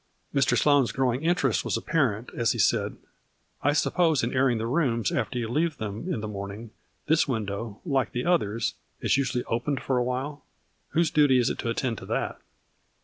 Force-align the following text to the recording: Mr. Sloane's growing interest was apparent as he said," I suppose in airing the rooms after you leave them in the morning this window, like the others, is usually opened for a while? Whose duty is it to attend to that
Mr. 0.33 0.57
Sloane's 0.57 0.91
growing 0.91 1.21
interest 1.23 1.63
was 1.63 1.77
apparent 1.77 2.31
as 2.35 2.53
he 2.53 2.57
said," 2.57 2.97
I 3.61 3.73
suppose 3.73 4.23
in 4.23 4.33
airing 4.33 4.57
the 4.57 4.65
rooms 4.65 5.11
after 5.11 5.37
you 5.37 5.47
leave 5.47 5.77
them 5.77 6.11
in 6.11 6.21
the 6.21 6.27
morning 6.27 6.71
this 7.05 7.27
window, 7.27 7.79
like 7.85 8.11
the 8.11 8.25
others, 8.25 8.73
is 8.99 9.15
usually 9.15 9.43
opened 9.43 9.79
for 9.83 9.99
a 9.99 10.03
while? 10.03 10.43
Whose 10.93 11.11
duty 11.11 11.37
is 11.37 11.51
it 11.51 11.59
to 11.59 11.69
attend 11.69 11.99
to 11.99 12.07
that 12.07 12.41